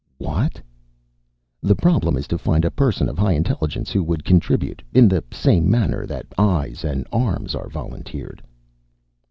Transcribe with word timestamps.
"What?" 0.17 0.59
"The 1.61 1.75
problem 1.75 2.17
is 2.17 2.25
to 2.29 2.39
find 2.39 2.65
a 2.65 2.71
person 2.71 3.07
of 3.07 3.19
high 3.19 3.33
intelligence 3.33 3.91
who 3.91 4.03
would 4.05 4.25
contribute, 4.25 4.81
in 4.95 5.07
the 5.07 5.23
same 5.31 5.69
manner 5.69 6.07
that 6.07 6.25
eyes 6.39 6.83
and 6.83 7.05
arms 7.13 7.53
are 7.53 7.69
volunteered." 7.69 8.41